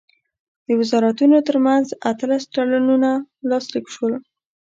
د 0.65 0.67
وزارتونو 0.79 1.37
ترمنځ 1.47 1.85
اتلس 2.11 2.43
تړونونه 2.53 3.09
لاسلیک 3.49 3.85
شول. 3.95 4.13